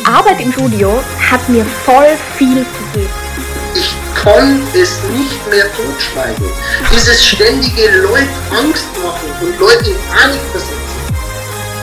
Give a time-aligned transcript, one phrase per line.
[0.00, 2.06] Die Arbeit im Studio hat mir voll
[2.36, 3.10] viel gegeben.
[3.74, 6.46] Ich kann es nicht mehr totschweigen.
[6.90, 10.74] Dieses ständige Leute Angst machen und Leute in Panik versetzen.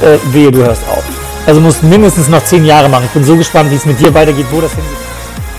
[0.02, 1.04] Äh, wehe, du hörst auf.
[1.46, 3.06] Also musst mindestens noch zehn Jahre machen.
[3.06, 4.98] Ich bin so gespannt, wie es mit dir weitergeht, wo das hingeht.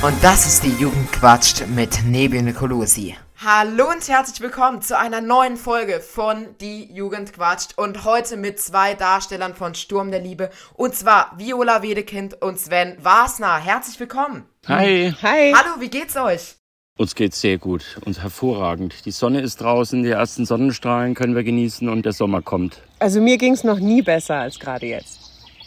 [0.03, 3.15] Und das ist die Jugend quatscht mit Nebel Nicolosi.
[3.41, 8.59] Hallo und herzlich willkommen zu einer neuen Folge von Die Jugend quatscht und heute mit
[8.59, 13.59] zwei Darstellern von Sturm der Liebe und zwar Viola Wedekind und Sven Wasner.
[13.59, 14.47] Herzlich willkommen.
[14.67, 15.15] Hi.
[15.23, 15.53] Hi.
[15.55, 16.57] Hallo, wie geht's euch?
[16.99, 19.05] Uns geht's sehr gut und hervorragend.
[19.05, 22.83] Die Sonne ist draußen, die ersten Sonnenstrahlen können wir genießen und der Sommer kommt.
[22.99, 25.21] Also mir ging's noch nie besser als gerade jetzt.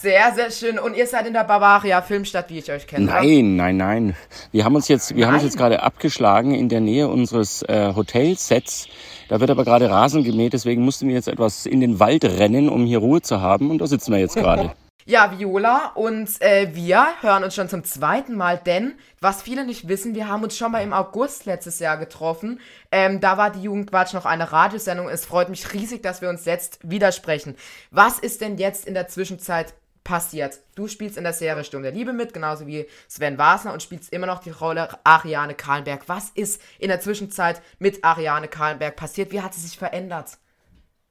[0.02, 0.80] Sehr, sehr schön.
[0.80, 3.06] Und ihr seid in der Bavaria Filmstadt, wie ich euch kenne.
[3.06, 4.16] Nein, nein, nein.
[4.52, 7.94] Wir haben uns jetzt, wir haben uns jetzt gerade abgeschlagen in der Nähe unseres äh,
[7.96, 8.88] Hotelsets.
[9.30, 12.68] Da wird aber gerade Rasen gemäht, deswegen mussten wir jetzt etwas in den Wald rennen,
[12.68, 13.70] um hier Ruhe zu haben.
[13.70, 14.74] Und da sitzen wir jetzt gerade.
[15.06, 19.88] Ja, Viola und äh, wir hören uns schon zum zweiten Mal, denn was viele nicht
[19.88, 22.60] wissen, wir haben uns schon mal im August letztes Jahr getroffen.
[22.92, 25.10] Ähm, da war die Jugendquatsch noch eine Radiosendung.
[25.10, 27.56] Es freut mich riesig, dass wir uns jetzt widersprechen.
[27.90, 29.74] Was ist denn jetzt in der Zwischenzeit
[30.04, 30.60] passiert.
[30.76, 34.12] Du spielst in der Serie Sturm der Liebe mit, genauso wie Sven Wasner und spielst
[34.12, 36.08] immer noch die Rolle Ariane Kahlenberg.
[36.08, 39.32] Was ist in der Zwischenzeit mit Ariane Kahlenberg passiert?
[39.32, 40.38] Wie hat sie sich verändert?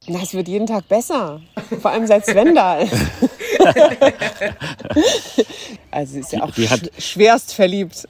[0.07, 1.43] Das wird jeden Tag besser.
[1.81, 2.93] Vor allem seit Sven da ist.
[5.91, 8.09] also sie ist ja auch die, die hat, schwerst verliebt.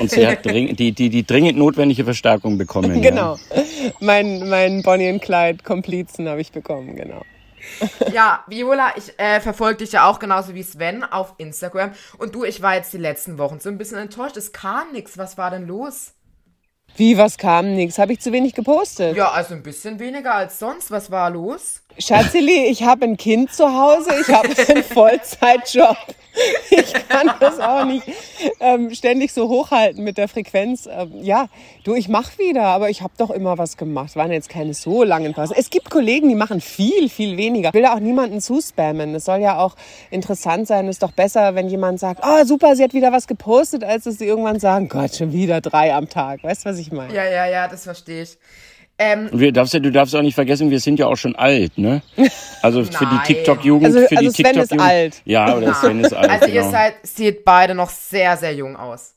[0.00, 3.02] Und sie hat dring, die, die, die dringend notwendige Verstärkung bekommen.
[3.02, 3.36] Genau.
[3.54, 3.62] Ja.
[4.00, 7.22] Mein, mein Bonnie und Clyde Komplizen habe ich bekommen, genau.
[8.12, 11.92] ja, Viola, ich äh, verfolge dich ja auch genauso wie Sven auf Instagram.
[12.18, 14.36] Und du, ich war jetzt die letzten Wochen so ein bisschen enttäuscht.
[14.36, 15.18] Es kam nichts.
[15.18, 16.12] Was war denn los?
[16.96, 17.98] Wie, was kam nichts?
[17.98, 19.16] Habe ich zu wenig gepostet?
[19.16, 20.90] Ja, also ein bisschen weniger als sonst.
[20.90, 21.82] Was war los?
[21.98, 25.96] Schatzeli, ich habe ein Kind zu Hause, ich habe einen Vollzeitjob.
[26.70, 28.04] Ich kann das auch nicht
[28.60, 30.88] ähm, ständig so hochhalten mit der Frequenz.
[30.90, 31.48] Ähm, ja,
[31.84, 34.16] du, ich mache wieder, aber ich habe doch immer was gemacht.
[34.16, 35.54] Waren jetzt keine so langen Pausen.
[35.58, 37.68] Es gibt Kollegen, die machen viel, viel weniger.
[37.68, 39.14] Ich will da auch niemanden zuspammen.
[39.14, 39.76] Es soll ja auch
[40.10, 40.86] interessant sein.
[40.86, 44.04] Es ist doch besser, wenn jemand sagt, oh super, sie hat wieder was gepostet, als
[44.04, 46.44] dass sie irgendwann sagen, Gott, schon wieder drei am Tag.
[46.44, 47.14] Weißt du, was ich meine?
[47.14, 48.38] Ja, ja, ja, das verstehe ich.
[49.00, 52.02] Ähm, wir, darfst, du darfst auch nicht vergessen, wir sind ja auch schon alt, ne?
[52.62, 53.86] Also für die TikTok-Jugend.
[53.86, 55.22] Also, für also die Sven ist alt.
[55.24, 56.28] Ja, oder Sven ist alt.
[56.28, 56.56] Also genau.
[56.56, 59.14] ihr seid, seht beide noch sehr, sehr jung aus.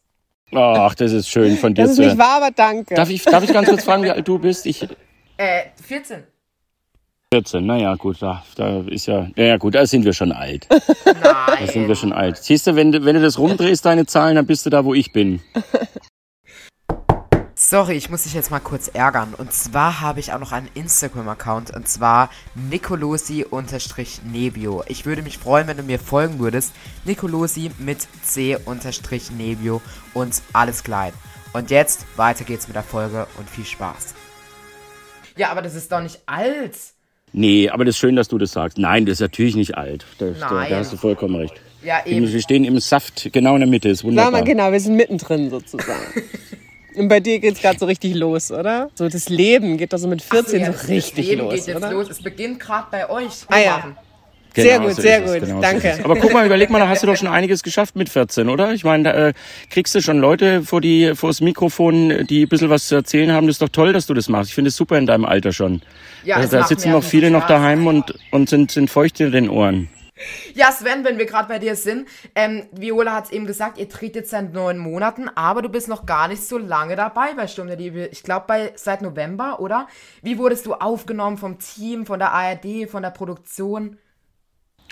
[0.53, 1.83] Ach, das ist schön von dir.
[1.83, 2.93] Das ist nicht wahr, aber danke.
[2.93, 4.67] Darf ich, darf ich ganz kurz fragen, wie alt du bist?
[4.67, 4.83] Ich,
[5.37, 6.23] äh, 14.
[7.33, 10.67] 14, naja, gut, da, da ist ja, naja, gut, da sind wir schon alt.
[10.69, 11.15] Nein.
[11.23, 12.37] Da sind wir schon alt.
[12.37, 15.13] Siehst du, wenn, wenn du das rumdrehst, deine Zahlen, dann bist du da, wo ich
[15.13, 15.41] bin.
[17.71, 19.33] Sorry, ich muss dich jetzt mal kurz ärgern.
[19.33, 21.73] Und zwar habe ich auch noch einen Instagram-Account.
[21.73, 22.29] Und zwar
[22.69, 24.83] Nicolosi-Nebio.
[24.87, 26.73] Ich würde mich freuen, wenn du mir folgen würdest.
[27.05, 29.81] Nicolosi mit C-Nebio
[30.13, 31.13] und alles klein.
[31.53, 34.15] Und jetzt weiter geht's mit der Folge und viel Spaß.
[35.37, 36.75] Ja, aber das ist doch nicht alt.
[37.31, 38.79] Nee, aber das ist schön, dass du das sagst.
[38.79, 40.05] Nein, das ist natürlich nicht alt.
[40.17, 41.53] Da, da, da hast du vollkommen recht.
[41.83, 42.29] Ja, eben.
[42.29, 43.87] Wir stehen im Saft, genau in der Mitte.
[43.87, 44.31] Ist wunderbar.
[44.31, 46.11] Mal, genau, wir sind mittendrin sozusagen.
[46.95, 48.89] Und bei dir geht es gerade so richtig los, oder?
[48.95, 51.53] So das Leben geht da so mit 14 so, ja, so richtig das Leben los,
[51.53, 51.91] geht jetzt oder?
[51.91, 52.09] los.
[52.09, 53.31] Es beginnt gerade bei euch.
[53.47, 53.95] Ah ja.
[54.53, 55.95] Genau, sehr gut, so sehr gut, genau danke.
[55.95, 58.49] So Aber guck mal, überleg mal, da hast du doch schon einiges geschafft mit 14,
[58.49, 58.73] oder?
[58.73, 59.33] Ich meine, da äh,
[59.69, 63.31] kriegst du schon Leute vor die vor das Mikrofon, die ein bisschen was zu erzählen
[63.31, 63.47] haben.
[63.47, 64.49] Das ist doch toll, dass du das machst.
[64.49, 65.81] Ich finde es super in deinem Alter schon.
[66.25, 69.49] Ja, also, da sitzen noch viele noch daheim und, und sind, sind feucht in den
[69.49, 69.87] Ohren.
[70.53, 73.89] Ja, Sven, wenn wir gerade bei dir sind, ähm, Viola hat es eben gesagt, ihr
[73.89, 77.67] tretet seit neun Monaten, aber du bist noch gar nicht so lange dabei bei Sturm
[77.67, 78.07] der Liebe.
[78.07, 79.87] Ich glaube, seit November, oder?
[80.21, 83.97] Wie wurdest du aufgenommen vom Team, von der ARD, von der Produktion?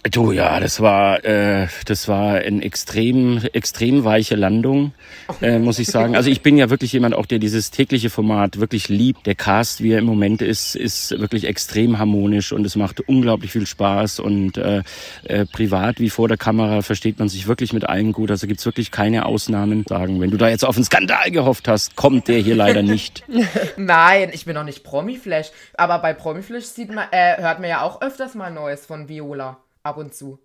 [0.03, 4.93] Du ja, das war äh, das war eine extrem extrem weiche Landung,
[5.41, 6.15] äh, muss ich sagen.
[6.15, 9.25] Also ich bin ja wirklich jemand, auch der dieses tägliche Format wirklich liebt.
[9.25, 13.51] Der Cast, wie er im Moment ist, ist wirklich extrem harmonisch und es macht unglaublich
[13.51, 14.83] viel Spaß und äh,
[15.25, 18.31] äh, privat wie vor der Kamera versteht man sich wirklich mit allen gut.
[18.31, 19.83] Also gibt's wirklich keine Ausnahmen.
[19.87, 23.25] Sagen, wenn du da jetzt auf einen Skandal gehofft hast, kommt der hier leider nicht.
[23.75, 27.81] Nein, ich bin noch nicht Promiflash, aber bei Promiflash sieht man, äh, hört man ja
[27.81, 30.39] auch öfters mal Neues von Viola ab und zu.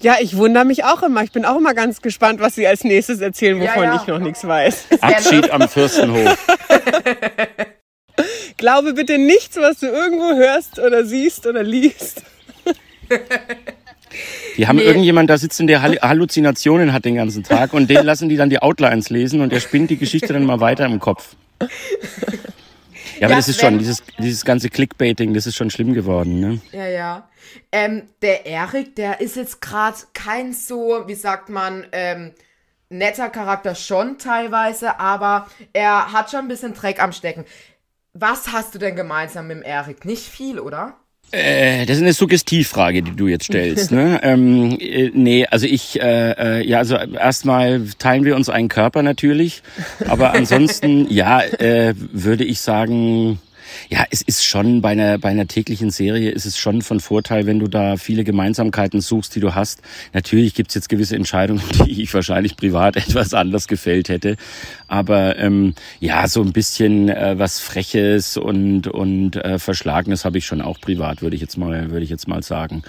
[0.00, 1.22] Ja, ich wundere mich auch immer.
[1.22, 4.00] Ich bin auch immer ganz gespannt, was Sie als nächstes erzählen, wovon ja, ja.
[4.00, 4.86] ich noch nichts weiß.
[5.00, 6.46] Abschied am Fürstenhof.
[8.56, 12.22] Glaube bitte nichts, was du irgendwo hörst oder siehst oder liest.
[14.56, 14.84] Die haben nee.
[14.84, 18.60] irgendjemand da sitzen, der Halluzinationen hat den ganzen Tag und den lassen die dann die
[18.60, 21.36] Outlines lesen und der spinnt die Geschichte dann mal weiter im Kopf.
[23.18, 26.40] Ja, aber Ja, das ist schon, dieses, dieses ganze Clickbaiting, das ist schon schlimm geworden,
[26.40, 26.60] ne?
[26.72, 27.28] Ja, ja.
[27.72, 32.32] Ähm, der Erik, der ist jetzt gerade kein so, wie sagt man, ähm,
[32.88, 37.44] netter Charakter schon teilweise, aber er hat schon ein bisschen Dreck am Stecken.
[38.12, 40.04] Was hast du denn gemeinsam mit dem Erik?
[40.04, 40.96] Nicht viel, oder?
[41.32, 43.90] Äh, das ist eine Suggestivfrage, die du jetzt stellst.
[43.90, 44.20] ne?
[44.24, 49.02] ähm, äh, nee, also ich, äh, äh, ja, also erstmal teilen wir uns einen Körper
[49.02, 49.62] natürlich,
[50.08, 53.40] aber ansonsten, ja, äh, würde ich sagen,
[53.88, 57.46] ja, es ist schon bei einer, bei einer täglichen Serie ist es schon von Vorteil,
[57.46, 59.82] wenn du da viele Gemeinsamkeiten suchst, die du hast.
[60.12, 64.36] Natürlich gibt's jetzt gewisse Entscheidungen, die ich wahrscheinlich privat etwas anders gefällt hätte.
[64.88, 70.46] Aber ähm, ja, so ein bisschen äh, was Freches und, und äh, Verschlagenes habe ich
[70.46, 72.82] schon auch privat, würde ich jetzt mal, würde ich jetzt mal sagen.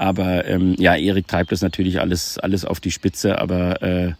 [0.00, 4.12] Aber ähm, ja, Erik treibt das natürlich alles, alles auf die Spitze, aber, äh,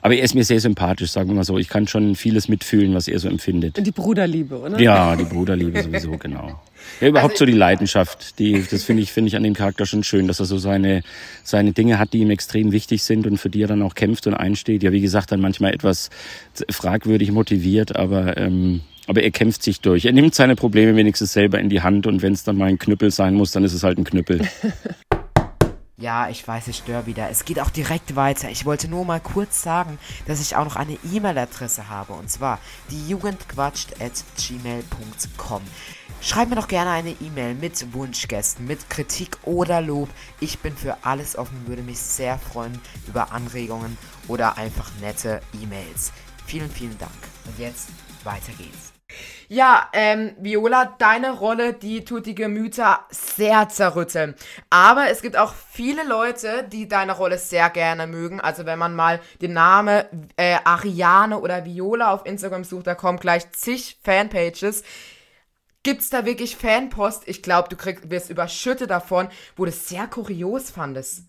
[0.00, 1.58] aber er ist mir sehr sympathisch, sagen wir mal so.
[1.58, 3.76] Ich kann schon vieles mitfühlen, was er so empfindet.
[3.76, 4.80] Und die Bruderliebe, oder?
[4.80, 6.58] Ja, die Bruderliebe sowieso, genau.
[7.02, 10.04] Ja, überhaupt so die Leidenschaft, die, das finde ich, finde ich an dem Charakter schon
[10.04, 11.02] schön, dass er so seine,
[11.44, 14.26] seine Dinge hat, die ihm extrem wichtig sind und für die er dann auch kämpft
[14.26, 14.82] und einsteht.
[14.82, 16.08] Ja, wie gesagt, dann manchmal etwas
[16.70, 20.06] fragwürdig motiviert, aber, ähm, aber er kämpft sich durch.
[20.06, 22.78] Er nimmt seine Probleme wenigstens selber in die Hand und wenn es dann mal ein
[22.78, 24.40] Knüppel sein muss, dann ist es halt ein Knüppel.
[25.98, 27.30] Ja, ich weiß, ich störe wieder.
[27.30, 28.50] Es geht auch direkt weiter.
[28.50, 32.12] Ich wollte nur mal kurz sagen, dass ich auch noch eine E-Mail-Adresse habe.
[32.12, 32.58] Und zwar
[32.90, 35.62] die jugendquatscht.gmail.com.
[36.20, 40.10] Schreib mir doch gerne eine E-Mail mit Wunschgästen, mit Kritik oder Lob.
[40.38, 42.78] Ich bin für alles offen, würde mich sehr freuen
[43.08, 43.96] über Anregungen
[44.28, 46.12] oder einfach nette E-Mails.
[46.44, 47.10] Vielen, vielen Dank.
[47.46, 47.88] Und jetzt
[48.22, 48.95] weiter geht's.
[49.48, 54.34] Ja, ähm, Viola, deine Rolle, die tut die Gemüter sehr zerrütteln.
[54.70, 58.40] Aber es gibt auch viele Leute, die deine Rolle sehr gerne mögen.
[58.40, 60.04] Also wenn man mal den Namen
[60.36, 64.82] äh, Ariane oder Viola auf Instagram sucht, da kommen gleich zig Fanpages.
[65.86, 67.22] Gibt's da wirklich Fanpost?
[67.26, 71.22] Ich glaube, du kriegst, wirst überschüttet davon, wo du es sehr kurios fandest.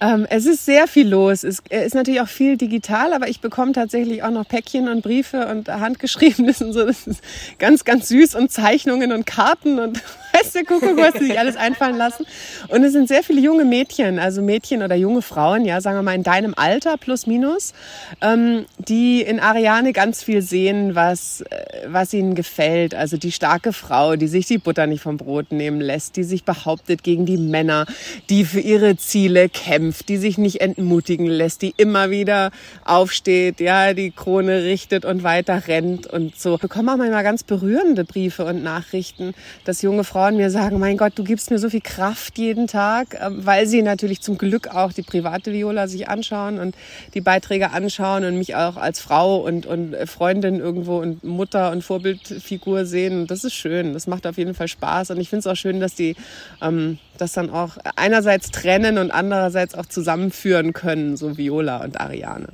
[0.00, 1.42] Ähm, es ist sehr viel los.
[1.42, 5.46] Es ist natürlich auch viel digital, aber ich bekomme tatsächlich auch noch Päckchen und Briefe
[5.46, 6.84] und handgeschriebenes und so.
[6.84, 7.22] Das ist
[7.58, 10.02] ganz, ganz süß und Zeichnungen und Karten und
[10.36, 12.26] weiß der Kuckuck, was sie sich alles einfallen lassen.
[12.68, 16.02] Und es sind sehr viele junge Mädchen, also Mädchen oder junge Frauen, ja, sagen wir
[16.02, 17.72] mal in deinem Alter plus minus,
[18.20, 22.94] ähm, die in Ariane ganz viel sehen, was, äh, was ihnen gefällt.
[22.94, 26.44] Also die starke Frau, die sich die Butter nicht vom Brot nehmen lässt, die sich
[26.44, 27.86] behauptet gegen die Männer,
[28.28, 32.50] die für ihre Ziele kämpft, die sich nicht entmutigen lässt, die immer wieder
[32.84, 36.54] aufsteht, ja, die Krone richtet und weiter rennt und so.
[36.54, 39.34] Ich bekomme auch manchmal ganz berührende Briefe und Nachrichten,
[39.64, 43.18] dass junge Frauen mir sagen, mein Gott, du gibst mir so viel Kraft jeden Tag,
[43.20, 46.76] ähm, weil sie natürlich zum Glück auch die private Viola sich anschauen und
[47.14, 51.82] die Beiträge anschauen und mich auch als Frau und, und Freundin irgendwo und Mutter und
[51.82, 53.26] Vorbildfigur sehen.
[53.26, 53.92] Das ist schön.
[53.92, 55.10] Das macht auf jeden Fall Spaß.
[55.10, 56.16] Und ich finde es auch schön, dass die
[56.62, 62.48] ähm, das dann auch einerseits trennen und andererseits auch zusammenführen können, so Viola und Ariane.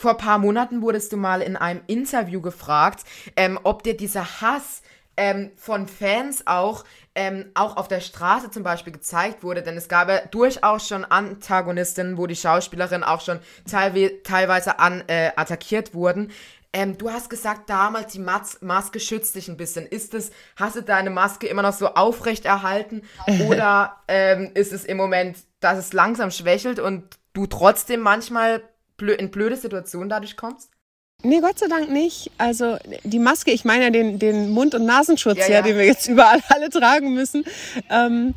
[0.00, 3.04] Vor ein paar Monaten wurdest du mal in einem Interview gefragt,
[3.36, 4.82] ähm, ob dir dieser Hass
[5.16, 9.88] ähm, von Fans auch, ähm, auch auf der Straße zum Beispiel gezeigt wurde, denn es
[9.88, 13.38] gab ja durchaus schon Antagonistinnen, wo die Schauspielerinnen auch schon
[13.70, 16.32] teilwe teilweise an, äh, attackiert wurden.
[16.74, 19.86] Ähm, du hast gesagt, damals die Mas Maske schützt dich ein bisschen.
[19.86, 23.02] Ist es, hast du deine Maske immer noch so aufrecht erhalten
[23.48, 28.60] oder ähm, ist es im Moment, dass es langsam schwächelt und du trotzdem manchmal
[28.96, 30.73] blö in blöde Situationen dadurch kommst?
[31.24, 32.30] Nee, Gott sei Dank nicht.
[32.36, 35.62] Also die Maske, ich meine ja den, den Mund- und Nasenschutz, Ja, ja, ja.
[35.62, 37.44] den wir jetzt überall alle tragen müssen.
[37.90, 38.34] Ähm,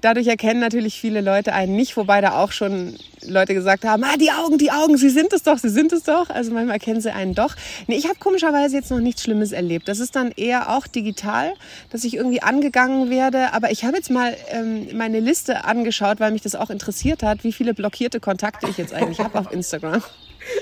[0.00, 4.16] dadurch erkennen natürlich viele Leute einen nicht, wobei da auch schon Leute gesagt haben, ah,
[4.18, 6.28] die Augen, die Augen, sie sind es doch, sie sind es doch.
[6.28, 7.54] Also manchmal erkennen sie einen doch.
[7.86, 9.88] Nee, ich habe komischerweise jetzt noch nichts Schlimmes erlebt.
[9.88, 11.54] Das ist dann eher auch digital,
[11.90, 13.54] dass ich irgendwie angegangen werde.
[13.54, 17.42] Aber ich habe jetzt mal ähm, meine Liste angeschaut, weil mich das auch interessiert hat,
[17.42, 20.02] wie viele blockierte Kontakte ich jetzt eigentlich habe auf Instagram.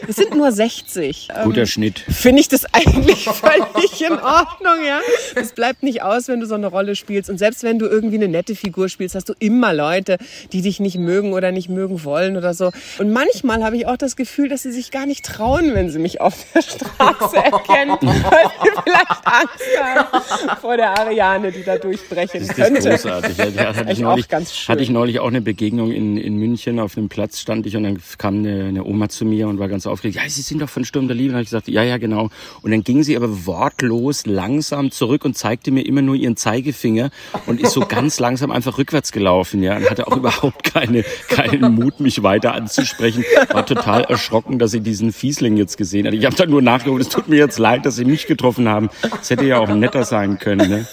[0.08, 1.28] Es sind nur 60.
[1.44, 1.98] Guter Ähm, Schnitt.
[2.00, 5.00] finde ich das eigentlich völlig in Ordnung, ja.
[5.34, 7.30] Es bleibt nicht aus, wenn du so eine Rolle spielst.
[7.30, 10.18] Und selbst wenn du irgendwie eine nette Figur spielst, hast du immer Leute,
[10.52, 12.70] die dich nicht mögen oder nicht mögen wollen oder so.
[12.98, 15.98] Und manchmal habe ich auch das Gefühl, dass sie sich gar nicht trauen, wenn sie
[15.98, 21.78] mich auf der Straße erkennen, weil sie vielleicht Angst haben vor der Ariane, die da
[21.78, 22.88] durchbrechen Das ist könnte.
[22.90, 23.38] großartig.
[23.54, 24.72] Ja, hatte, ich neulich, ganz schön.
[24.72, 26.80] hatte ich neulich auch eine Begegnung in, in München.
[26.80, 29.68] Auf einem Platz stand ich und dann kam eine, eine Oma zu mir und war
[29.70, 30.16] ganz aufgeregt.
[30.16, 31.30] Ja, Sie sind doch von Sturm der Liebe.
[31.30, 32.28] Und habe ich gesagt, ja, ja, genau.
[32.62, 37.10] Und dann ging sie aber wortlos langsam zurück und zeigte mir immer nur ihren Zeigefinger
[37.46, 41.74] und ist so ganz langsam einfach rückwärts gelaufen, ja, und hatte auch überhaupt keine, keinen
[41.74, 43.24] Mut, mich weiter anzusprechen.
[43.48, 46.14] War total erschrocken, dass sie diesen Fiesling jetzt gesehen hat.
[46.14, 48.90] Ich habe dann nur nachgeguckt, es tut mir jetzt leid, dass sie mich getroffen haben.
[49.20, 50.86] Es hätte ja auch netter sein können, ne?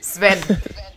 [0.00, 0.38] Sven,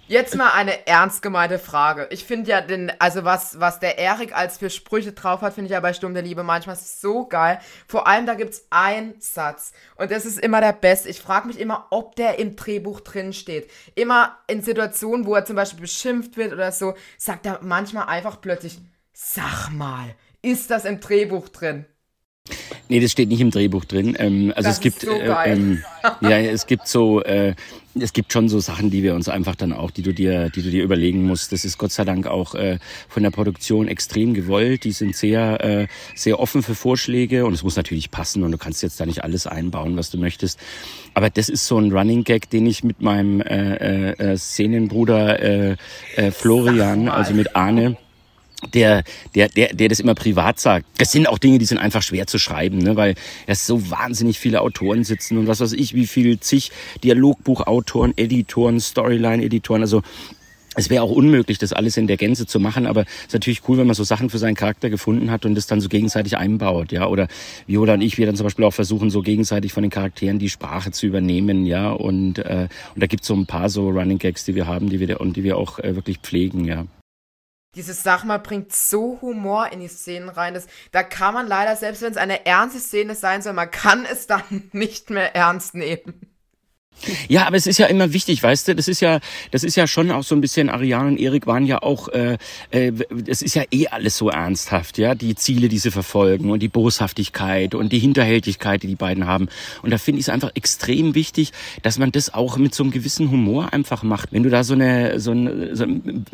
[0.07, 2.07] jetzt mal eine ernst gemeinte Frage.
[2.09, 5.67] Ich finde ja den, also was, was der Erik als für Sprüche drauf hat, finde
[5.67, 7.59] ich ja bei Sturm der Liebe manchmal so geil.
[7.87, 9.73] Vor allem, da gibt es einen Satz.
[9.95, 11.09] Und das ist immer der Beste.
[11.09, 13.69] Ich frage mich immer, ob der im Drehbuch drin steht.
[13.95, 18.41] Immer in Situationen, wo er zum Beispiel beschimpft wird oder so, sagt er manchmal einfach
[18.41, 18.79] plötzlich,
[19.13, 21.85] sag mal, ist das im Drehbuch drin?
[22.89, 24.15] Nee, das steht nicht im Drehbuch drin.
[24.17, 25.83] Ähm, also Das es gibt, so äh, ähm,
[26.21, 27.53] ja, es gibt so, äh,
[27.99, 30.61] es gibt schon so Sachen, die wir uns einfach dann auch, die du dir, die
[30.61, 31.51] du dir überlegen musst.
[31.51, 32.79] Das ist Gott sei Dank auch äh,
[33.09, 34.85] von der Produktion extrem gewollt.
[34.85, 38.57] Die sind sehr, äh, sehr offen für Vorschläge und es muss natürlich passen und du
[38.57, 40.59] kannst jetzt da nicht alles einbauen, was du möchtest.
[41.13, 45.39] Aber das ist so ein Running Gag, den ich mit meinem äh, äh, äh, Szenenbruder
[45.41, 45.75] äh,
[46.15, 47.97] äh, Florian, also mit Arne
[48.73, 49.03] der,
[49.35, 50.85] der, der, der das immer privat sagt.
[50.97, 52.95] Das sind auch Dinge, die sind einfach schwer zu schreiben, ne?
[52.95, 56.71] weil es so wahnsinnig viele Autoren sitzen und was weiß ich, wie viel zig
[57.03, 60.01] Dialogbuchautoren, Editoren, Storyline-Editoren, also
[60.77, 63.67] es wäre auch unmöglich, das alles in der Gänze zu machen, aber es ist natürlich
[63.67, 66.37] cool, wenn man so Sachen für seinen Charakter gefunden hat und das dann so gegenseitig
[66.37, 67.07] einbaut, ja.
[67.07, 67.27] Oder
[67.65, 70.49] Viola und ich, wir dann zum Beispiel auch versuchen, so gegenseitig von den Charakteren die
[70.49, 71.89] Sprache zu übernehmen, ja.
[71.89, 74.99] Und, äh, und da gibt's so ein paar so Running Gags, die wir haben, die
[74.99, 76.85] wir und die wir auch äh, wirklich pflegen, ja.
[77.75, 81.75] Dieses Sag mal bringt so Humor in die Szenen rein, dass, da kann man leider,
[81.75, 85.75] selbst wenn es eine ernste Szene sein soll, man kann es dann nicht mehr ernst
[85.75, 86.26] nehmen.
[87.27, 89.19] Ja, aber es ist ja immer wichtig, weißt du, das ist ja,
[89.51, 92.37] das ist ja schon auch so ein bisschen, Ariane und Erik waren ja auch, äh,
[92.71, 92.91] äh,
[93.27, 96.67] es ist ja eh alles so ernsthaft, ja, die Ziele, die sie verfolgen und die
[96.67, 99.47] Boshaftigkeit und die Hinterhältigkeit, die die beiden haben.
[99.83, 101.51] Und da finde ich es einfach extrem wichtig,
[101.81, 104.31] dass man das auch mit so einem gewissen Humor einfach macht.
[104.31, 106.25] Wenn du da so eine, so ein, so einen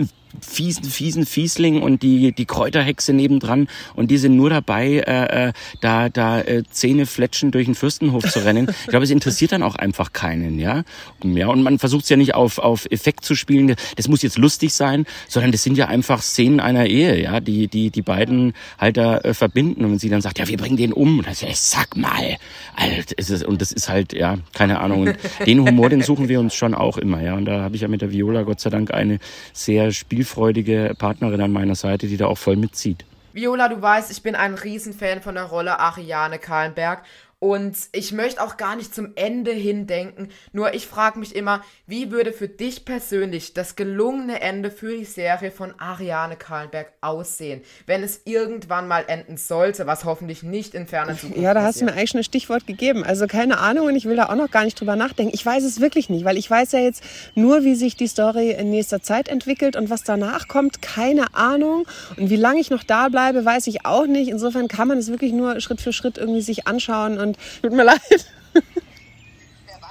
[0.41, 5.53] fiesen, fiesen Fiesling und die, die Kräuterhexe nebendran und die sind nur dabei, äh, äh,
[5.81, 8.67] da, da äh, Zähne fletschen durch den Fürstenhof zu rennen.
[8.81, 10.83] Ich glaube, es interessiert dann auch einfach keinen, ja.
[11.23, 13.75] Ja, und man versucht es ja nicht auf, auf Effekt zu spielen.
[13.95, 17.67] Das muss jetzt lustig sein, sondern das sind ja einfach Szenen einer Ehe, ja, die,
[17.67, 19.85] die, die beiden halt da äh, verbinden.
[19.85, 21.95] Und wenn sie dann sagt, ja, wir bringen den um, und dann sagt, er, sag
[21.95, 22.37] mal,
[22.75, 25.07] Alter, ist es, und das ist halt, ja, keine Ahnung.
[25.07, 27.35] Und den Humor, den suchen wir uns schon auch immer, ja.
[27.35, 29.19] Und da habe ich ja mit der Viola Gott sei Dank eine
[29.53, 33.05] sehr spielfreudige Partnerin an meiner Seite, die da auch voll mitzieht.
[33.33, 37.03] Viola, du weißt, ich bin ein Riesenfan von der Rolle Ariane Kahlenberg.
[37.43, 40.29] Und ich möchte auch gar nicht zum Ende hin denken.
[40.53, 45.03] Nur ich frage mich immer, wie würde für dich persönlich das gelungene Ende für die
[45.03, 50.87] Serie von Ariane Kahlenberg aussehen, wenn es irgendwann mal enden sollte, was hoffentlich nicht in
[50.87, 53.03] ferner Zukunft Ja, da hast du mir eigentlich schon ein Stichwort gegeben.
[53.03, 55.33] Also keine Ahnung und ich will da auch noch gar nicht drüber nachdenken.
[55.35, 57.03] Ich weiß es wirklich nicht, weil ich weiß ja jetzt
[57.35, 61.87] nur, wie sich die Story in nächster Zeit entwickelt und was danach kommt, keine Ahnung.
[62.15, 64.29] Und wie lange ich noch da bleibe, weiß ich auch nicht.
[64.29, 67.83] Insofern kann man es wirklich nur Schritt für Schritt irgendwie sich anschauen und tut mir
[67.83, 67.99] leid.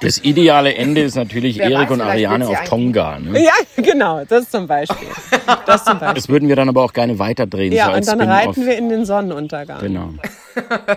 [0.01, 3.21] Das ideale Ende ist natürlich Wer Erik weiß, und Ariane auf Tonga.
[3.21, 3.41] Ne?
[3.45, 5.07] Ja, genau, das zum Beispiel.
[5.65, 6.15] Das zum Beispiel.
[6.15, 7.71] Das würden wir dann aber auch gerne weiterdrehen.
[7.71, 9.81] so Ja, als und dann reiten wir in den Sonnenuntergang.
[9.81, 10.15] Genau.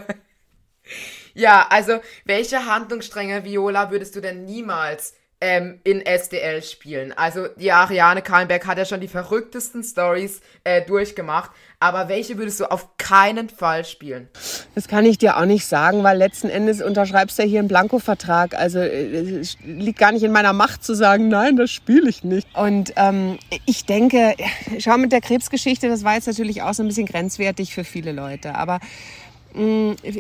[1.38, 7.14] Ja, also welche Handlungsstränge, Viola, würdest du denn niemals ähm, in SDL spielen?
[7.14, 12.60] Also die Ariane Kahlenberg hat ja schon die verrücktesten Stories äh, durchgemacht, aber welche würdest
[12.62, 14.28] du auf keinen Fall spielen?
[14.74, 17.68] Das kann ich dir auch nicht sagen, weil letzten Endes unterschreibst du ja hier einen
[17.68, 18.56] Blankovertrag.
[18.56, 22.24] Also äh, es liegt gar nicht in meiner Macht zu sagen, nein, das spiele ich
[22.24, 22.48] nicht.
[22.58, 23.38] Und ähm,
[23.68, 24.34] ich denke,
[24.80, 28.14] schau mit der Krebsgeschichte, das war jetzt natürlich auch so ein bisschen grenzwertig für viele
[28.14, 28.56] Leute.
[28.56, 28.80] Aber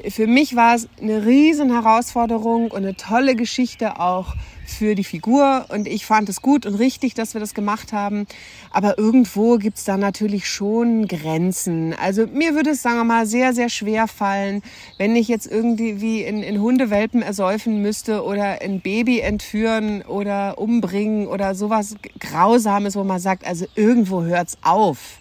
[0.10, 4.34] für mich war es eine riesen Herausforderung und eine tolle Geschichte auch
[4.66, 8.28] für die Figur und ich fand es gut und richtig, dass wir das gemacht haben.
[8.72, 11.94] Aber irgendwo gibt's da natürlich schon Grenzen.
[11.94, 14.62] Also mir würde es, sagen wir mal, sehr, sehr schwer fallen,
[14.98, 20.58] wenn ich jetzt irgendwie wie in, in Hundewelpen ersäufen müsste oder ein Baby entführen oder
[20.58, 25.20] umbringen oder sowas Grausames, wo man sagt, also irgendwo hört's auf.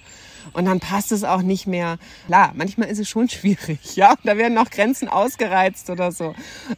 [0.55, 1.99] Und dann passt es auch nicht mehr.
[2.27, 4.15] Klar, manchmal ist es schon schwierig, ja.
[4.25, 6.35] Da werden auch Grenzen ausgereizt oder so.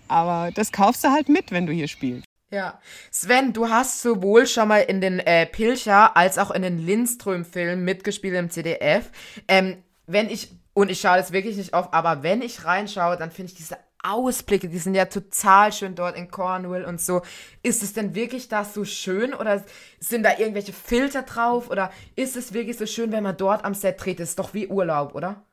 [0.08, 2.24] Aber das kaufst du halt mit, wenn du hier spielst.
[2.50, 2.80] Ja.
[3.10, 7.84] Sven, du hast sowohl schon mal in den äh, Pilcher als auch in den Lindström-Filmen
[7.84, 9.10] mitgespielt im CDF.
[9.48, 13.30] Ähm, wenn ich, und ich schaue das wirklich nicht auf, aber wenn ich reinschaue, dann
[13.30, 13.76] finde ich diese
[14.08, 17.22] Ausblicke, die sind ja total schön dort in Cornwall und so.
[17.62, 19.64] Ist es denn wirklich da so schön oder
[20.00, 23.74] sind da irgendwelche Filter drauf oder ist es wirklich so schön, wenn man dort am
[23.74, 24.20] Set dreht?
[24.20, 25.44] Das ist doch wie Urlaub, oder?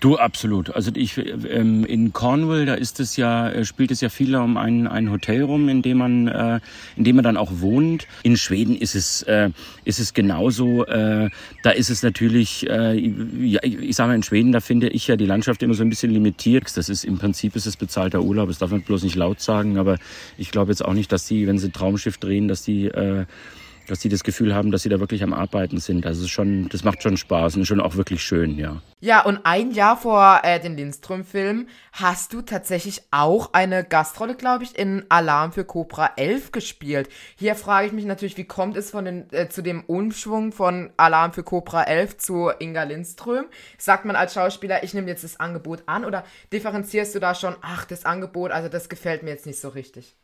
[0.00, 0.74] Du absolut.
[0.74, 4.56] Also ich ähm, in Cornwall, da ist es ja äh, spielt es ja viel um
[4.56, 6.60] ein, ein Hotel rum, in dem man äh,
[6.96, 8.06] in dem man dann auch wohnt.
[8.22, 9.50] In Schweden ist es äh,
[9.84, 10.84] ist es genauso.
[10.86, 11.30] Äh,
[11.62, 15.16] da ist es natürlich, äh, ja, ich sage mal in Schweden, da finde ich ja
[15.16, 16.76] die Landschaft immer so ein bisschen limitiert.
[16.76, 18.48] Das ist im Prinzip ist es bezahlter Urlaub.
[18.48, 19.78] Das darf man bloß nicht laut sagen.
[19.78, 19.98] Aber
[20.36, 23.24] ich glaube jetzt auch nicht, dass die, wenn sie Traumschiff drehen, dass die äh,
[23.86, 26.06] dass die das Gefühl haben, dass sie da wirklich am Arbeiten sind.
[26.06, 28.80] Also schon, das macht schon Spaß und ist schon auch wirklich schön, ja.
[29.00, 34.62] Ja, und ein Jahr vor äh, den Lindström-Film hast du tatsächlich auch eine Gastrolle, glaube
[34.62, 37.08] ich, in Alarm für Cobra 11 gespielt.
[37.36, 40.92] Hier frage ich mich natürlich, wie kommt es von den, äh, zu dem Umschwung von
[40.96, 43.46] Alarm für Cobra 11 zu Inga Lindström?
[43.76, 47.56] Sagt man als Schauspieler, ich nehme jetzt das Angebot an oder differenzierst du da schon,
[47.60, 50.14] ach, das Angebot, also das gefällt mir jetzt nicht so richtig?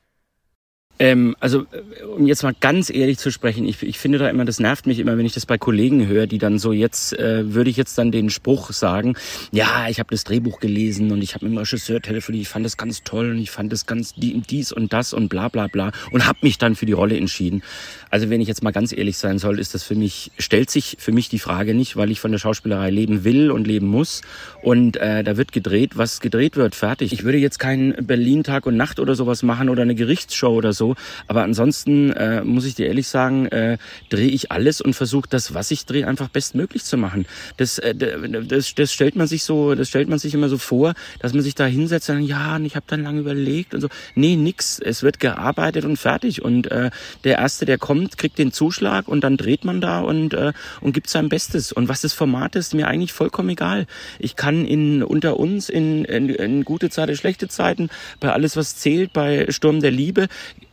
[0.98, 4.44] Ähm, also, äh, um jetzt mal ganz ehrlich zu sprechen, ich, ich finde da immer,
[4.44, 7.54] das nervt mich immer, wenn ich das bei Kollegen höre, die dann so jetzt, äh,
[7.54, 9.14] würde ich jetzt dann den Spruch sagen,
[9.52, 12.66] ja, ich habe das Drehbuch gelesen und ich habe mit dem Regisseur telefoniert, ich fand
[12.66, 15.92] das ganz toll und ich fand das ganz dies und das und bla bla bla
[16.10, 17.62] und habe mich dann für die Rolle entschieden.
[18.10, 20.96] Also wenn ich jetzt mal ganz ehrlich sein soll, ist das für mich, stellt sich
[20.98, 24.22] für mich die Frage nicht, weil ich von der Schauspielerei leben will und leben muss
[24.62, 27.12] und äh, da wird gedreht, was gedreht wird, fertig.
[27.12, 30.72] Ich würde jetzt keinen Berlin Tag und Nacht oder sowas machen oder eine Gerichtsshow oder
[30.72, 30.87] so,
[31.26, 33.78] aber ansonsten äh, muss ich dir ehrlich sagen, äh,
[34.08, 37.26] drehe ich alles und versuche das, was ich drehe, einfach bestmöglich zu machen.
[37.56, 40.94] Das, äh, das, das stellt man sich so, das stellt man sich immer so vor,
[41.20, 43.80] dass man sich da hinsetzt und dann, ja, und ich habe dann lange überlegt und
[43.80, 43.88] so.
[44.14, 44.78] Nee, nix.
[44.78, 46.42] Es wird gearbeitet und fertig.
[46.42, 46.90] Und äh,
[47.24, 50.92] der Erste, der kommt, kriegt den Zuschlag und dann dreht man da und, äh, und
[50.92, 51.72] gibt sein Bestes.
[51.72, 53.86] Und was das Format ist, mir eigentlich vollkommen egal.
[54.18, 57.88] Ich kann in unter uns in, in, in gute Zeiten, schlechte Zeiten,
[58.20, 60.28] bei alles, was zählt, bei Sturm der Liebe,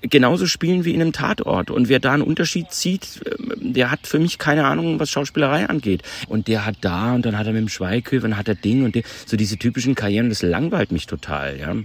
[0.10, 1.72] genauso spielen wie in einem Tatort.
[1.72, 5.68] Und wer da einen Unterschied zieht, ähm, der hat für mich keine Ahnung, was Schauspielerei
[5.68, 6.04] angeht.
[6.28, 8.84] Und der hat da und dann hat er mit dem Schweighöfer, dann hat er Ding
[8.84, 11.76] und der, so diese typischen Karrieren, das langweilt mich total, ja.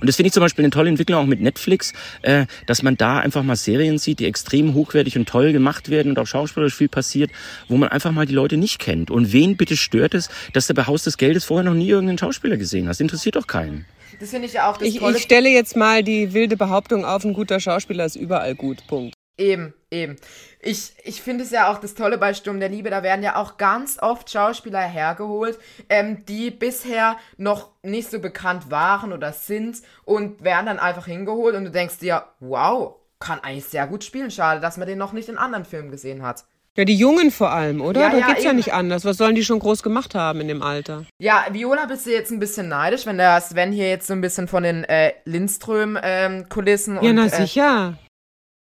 [0.00, 2.96] Und das finde ich zum Beispiel eine tolle Entwicklung auch mit Netflix, äh, dass man
[2.96, 6.74] da einfach mal Serien sieht, die extrem hochwertig und toll gemacht werden und auch schauspielerisch
[6.74, 7.30] viel passiert,
[7.68, 9.10] wo man einfach mal die Leute nicht kennt.
[9.10, 12.18] Und wen bitte stört es, dass du bei Haus des Geldes vorher noch nie irgendeinen
[12.18, 13.00] Schauspieler gesehen hast?
[13.00, 13.84] Interessiert doch keinen.
[14.20, 15.16] Das finde ich ja auch das Ich, Tolle.
[15.16, 18.86] ich stelle jetzt mal die wilde Behauptung auf, ein guter Schauspieler ist überall gut.
[18.86, 19.14] Punkt.
[19.38, 20.16] Eben, eben.
[20.60, 23.36] Ich, ich finde es ja auch das Tolle bei Sturm der Liebe, da werden ja
[23.36, 25.58] auch ganz oft Schauspieler hergeholt,
[25.90, 31.54] ähm, die bisher noch nicht so bekannt waren oder sind und werden dann einfach hingeholt
[31.54, 34.30] und du denkst dir, wow, kann eigentlich sehr gut spielen.
[34.30, 36.44] Schade, dass man den noch nicht in anderen Filmen gesehen hat.
[36.76, 38.00] Ja, die Jungen vor allem, oder?
[38.02, 38.56] Ja, da ja, geht's ja eben.
[38.58, 39.04] nicht anders.
[39.06, 41.04] Was sollen die schon groß gemacht haben in dem Alter?
[41.18, 44.20] Ja, Viola, bist du jetzt ein bisschen neidisch, wenn der Sven hier jetzt so ein
[44.20, 47.94] bisschen von den äh, Lindström-Kulissen Ja, und na äh, sicher.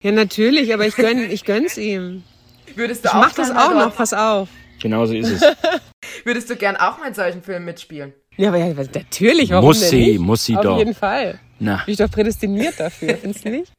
[0.03, 2.23] Ja, natürlich, aber ich, gönn, ich gönn's ihm.
[2.75, 4.49] würdest du Ich auch mach das auch noch, pass auf.
[4.81, 5.41] Genauso ist es.
[6.25, 8.13] Würdest du gern auch mal in solchen Filmen mitspielen?
[8.35, 10.19] Ja, aber ja, natürlich, warum Muss denn sie, nicht?
[10.19, 10.77] muss sie Auf doch.
[10.79, 11.39] jeden Fall.
[11.59, 11.83] Na.
[11.85, 13.71] Bin ich doch prädestiniert dafür, findest du nicht?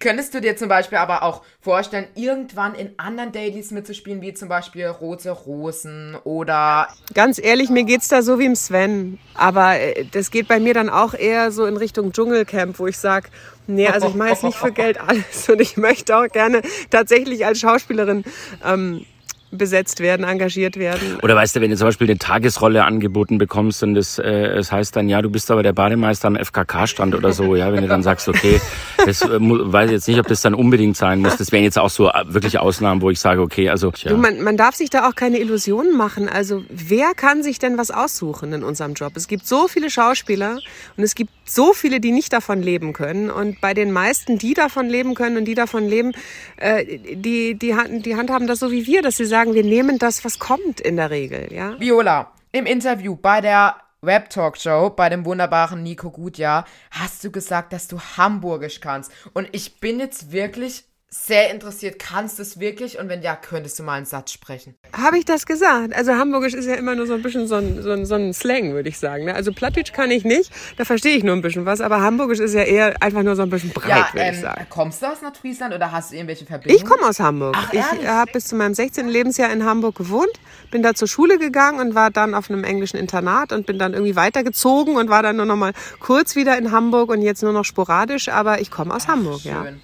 [0.00, 4.48] Könntest du dir zum Beispiel aber auch vorstellen, irgendwann in anderen Dailies mitzuspielen, wie zum
[4.48, 9.18] Beispiel Rote Rosen oder Ganz ehrlich, mir geht's da so wie im Sven.
[9.34, 12.98] Aber äh, das geht bei mir dann auch eher so in Richtung Dschungelcamp, wo ich
[12.98, 13.30] sag,
[13.66, 17.46] nee, also ich mache jetzt nicht für Geld alles und ich möchte auch gerne tatsächlich
[17.46, 18.24] als Schauspielerin
[18.64, 19.06] ähm,
[19.52, 21.18] besetzt werden, engagiert werden.
[21.22, 24.72] Oder weißt du, wenn du zum Beispiel eine Tagesrolle angeboten bekommst und es, äh, es
[24.72, 27.88] heißt dann, ja, du bist aber der Bademeister am FKK-Stand oder so, ja, wenn du
[27.88, 28.60] dann sagst, okay,
[29.04, 31.36] das äh, weiß ich jetzt nicht, ob das dann unbedingt sein muss.
[31.36, 34.10] Das wären jetzt auch so äh, wirklich Ausnahmen, wo ich sage, okay, also ja.
[34.10, 36.30] Du, man, man darf sich da auch keine Illusionen machen.
[36.30, 39.12] Also wer kann sich denn was aussuchen in unserem Job?
[39.16, 40.58] Es gibt so viele Schauspieler
[40.96, 43.30] und es gibt so viele, die nicht davon leben können.
[43.30, 46.12] Und bei den meisten, die davon leben können und die davon leben,
[46.56, 50.24] äh, die, die, die handhaben das so wie wir, dass sie sagen, wir nehmen das,
[50.24, 51.52] was kommt in der Regel.
[51.52, 51.78] Ja?
[51.78, 52.32] Viola.
[52.52, 57.72] Im Interview bei der Web Talk Show bei dem wunderbaren Nico Gutjahr hast du gesagt,
[57.72, 59.12] dass du Hamburgisch kannst.
[59.32, 61.98] Und ich bin jetzt wirklich sehr interessiert.
[61.98, 62.98] Kannst du es wirklich?
[62.98, 64.74] Und wenn ja, könntest du mal einen Satz sprechen?
[64.96, 65.94] Habe ich das gesagt?
[65.94, 68.32] Also Hamburgisch ist ja immer nur so ein bisschen so ein, so ein, so ein
[68.32, 69.26] Slang, würde ich sagen.
[69.26, 69.34] Ne?
[69.34, 72.54] Also Plattdeutsch kann ich nicht, da verstehe ich nur ein bisschen was, aber Hamburgisch ist
[72.54, 74.66] ja eher einfach nur so ein bisschen breit, Ja, würde ich ähm, sagen.
[74.70, 76.82] kommst du aus Nordfriesland oder hast du irgendwelche Verbindungen?
[76.82, 77.56] Ich komme aus Hamburg.
[77.58, 78.06] Ach, ich ehrlich?
[78.08, 79.06] habe bis zu meinem 16.
[79.06, 80.32] Lebensjahr in Hamburg gewohnt,
[80.70, 83.92] bin da zur Schule gegangen und war dann auf einem englischen Internat und bin dann
[83.92, 87.52] irgendwie weitergezogen und war dann nur noch mal kurz wieder in Hamburg und jetzt nur
[87.52, 89.62] noch sporadisch, aber ich komme aus Hamburg, ja.
[89.62, 89.80] Schön.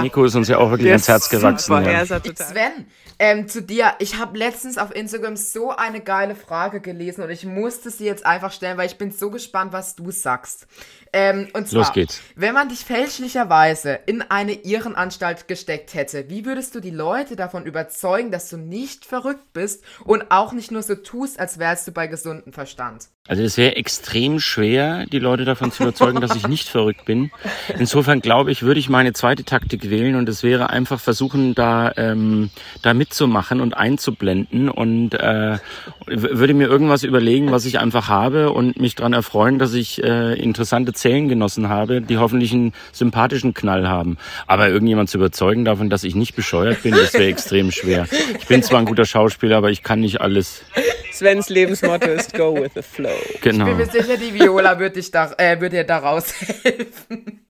[0.00, 1.66] Nico ist uns ja auch wirklich ans Herz gewachsen.
[1.66, 1.90] super, ja.
[1.90, 2.46] er ist ja total.
[2.46, 2.86] Sven,
[3.20, 7.44] Ähm, zu dir, ich habe letztens auf Instagram so eine geile Frage gelesen und ich
[7.44, 10.68] musste sie jetzt einfach stellen, weil ich bin so gespannt, was du sagst.
[11.12, 12.20] Ähm, und zwar, Los geht's.
[12.36, 17.66] wenn man dich fälschlicherweise in eine Irrenanstalt gesteckt hätte, wie würdest du die Leute davon
[17.66, 21.92] überzeugen, dass du nicht verrückt bist und auch nicht nur so tust, als wärst du
[21.92, 23.08] bei gesundem Verstand?
[23.28, 27.30] Also es wäre extrem schwer, die Leute davon zu überzeugen, dass ich nicht verrückt bin.
[27.78, 31.92] Insofern glaube ich, würde ich meine zweite Taktik wählen und es wäre einfach versuchen, da,
[31.98, 32.48] ähm,
[32.80, 35.58] da mitzumachen und einzublenden und äh,
[36.06, 40.32] würde mir irgendwas überlegen, was ich einfach habe und mich dran erfreuen, dass ich äh,
[40.32, 44.16] interessante Zellen genossen habe, die hoffentlich einen sympathischen Knall haben.
[44.46, 48.06] Aber irgendjemand zu überzeugen davon, dass ich nicht bescheuert bin, das wäre extrem schwer.
[48.38, 50.62] Ich bin zwar ein guter Schauspieler, aber ich kann nicht alles.
[51.18, 53.10] Svens Lebensmotto ist Go with the Flow.
[53.42, 53.66] Genau.
[53.66, 57.40] Ich bin mir sicher, die Viola wird, dich da, äh, wird dir da raushelfen.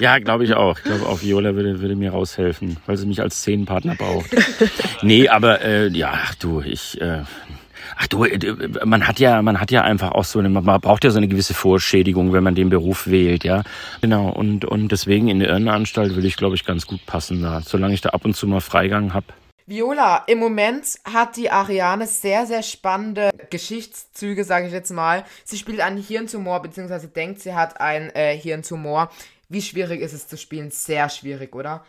[0.00, 0.76] Ja, glaube ich auch.
[0.78, 4.26] Ich glaube auch Viola würde, würde mir raushelfen, weil sie mich als Szenenpartner braucht.
[5.02, 7.00] Nee, aber äh, ja, ach du, ich.
[7.00, 7.22] Äh,
[7.98, 8.38] Ach du, äh,
[8.84, 11.28] man hat ja, man hat ja einfach auch so eine, man braucht ja so eine
[11.28, 13.62] gewisse Vorschädigung, wenn man den Beruf wählt, ja.
[14.00, 14.28] Genau.
[14.28, 17.94] Und und deswegen in der Irrenanstalt will ich, glaube ich, ganz gut passen da, solange
[17.94, 19.24] ich da ab und zu mal Freigang hab.
[19.68, 25.24] Viola, im Moment hat die Ariane sehr, sehr spannende Geschichtszüge, sage ich jetzt mal.
[25.44, 29.10] Sie spielt einen Hirntumor, beziehungsweise denkt, sie hat einen äh, Hirntumor.
[29.48, 30.70] Wie schwierig ist es zu spielen?
[30.70, 31.84] Sehr schwierig, oder?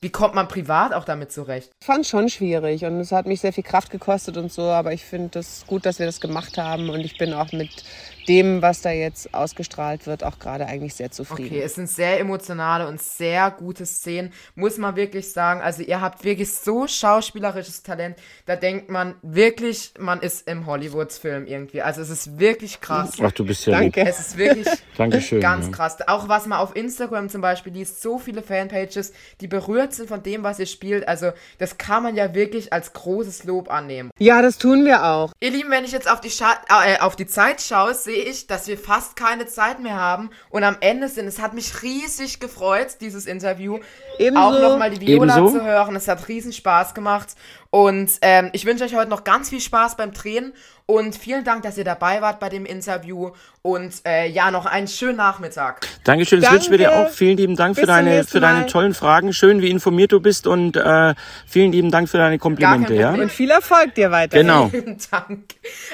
[0.00, 1.70] Wie kommt man privat auch damit zurecht?
[1.80, 4.92] Ich fand schon schwierig und es hat mich sehr viel Kraft gekostet und so, aber
[4.92, 7.84] ich finde es gut, dass wir das gemacht haben und ich bin auch mit
[8.28, 11.50] dem, was da jetzt ausgestrahlt wird, auch gerade eigentlich sehr zufrieden.
[11.54, 15.60] Okay, es sind sehr emotionale und sehr gute Szenen, muss man wirklich sagen.
[15.60, 21.46] Also ihr habt wirklich so schauspielerisches Talent, da denkt man wirklich, man ist im Hollywood-Film
[21.46, 21.82] irgendwie.
[21.82, 23.12] Also es ist wirklich krass.
[23.22, 24.00] Ach, du bist ja Danke.
[24.00, 24.08] lieb.
[24.08, 25.40] Es ist wirklich Dankeschön.
[25.40, 25.72] ganz ja.
[25.72, 25.96] krass.
[26.06, 30.22] Auch was man auf Instagram zum Beispiel liest, so viele Fanpages, die berührt sind von
[30.22, 31.06] dem, was ihr spielt.
[31.08, 34.10] Also das kann man ja wirklich als großes Lob annehmen.
[34.18, 35.32] Ja, das tun wir auch.
[35.40, 38.46] Ihr Lieben, wenn ich jetzt auf die, Scha äh, auf die Zeit schaue, sehe ich,
[38.46, 41.26] dass wir fast keine Zeit mehr haben und am Ende sind.
[41.26, 43.78] Es hat mich riesig gefreut, dieses Interview.
[44.18, 44.42] Ebenso.
[44.42, 45.58] Auch nochmal die Viola Ebenso.
[45.58, 45.96] zu hören.
[45.96, 47.34] Es hat riesen Spaß gemacht.
[47.74, 50.52] Und ähm, ich wünsche euch heute noch ganz viel Spaß beim Drehen.
[50.86, 53.32] Und vielen Dank, dass ihr dabei wart bei dem Interview.
[53.62, 55.84] Und äh, ja, noch einen schönen Nachmittag.
[56.04, 57.08] Dankeschön, das wünschen wir dir Danke.
[57.08, 57.10] auch.
[57.10, 59.32] Vielen lieben Dank Bis für deine, für deine tollen Fragen.
[59.32, 61.14] Schön, wie informiert du bist und äh,
[61.48, 63.10] vielen lieben Dank für deine Komplimente, ja?
[63.12, 64.46] Und viel Erfolg dir weiterhin.
[64.46, 64.68] Genau.
[64.68, 65.40] Vielen Dank.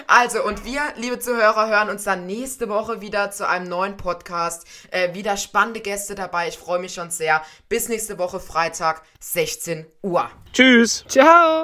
[0.06, 4.66] Also, und wir, liebe Zuhörer, hören uns dann nächste Woche wieder zu einem neuen Podcast.
[4.90, 6.48] Äh, wieder spannende Gäste dabei.
[6.48, 7.40] Ich freue mich schon sehr.
[7.70, 10.28] Bis nächste Woche, Freitag, 16 Uhr.
[10.52, 11.06] Tschüss.
[11.08, 11.58] Ciao.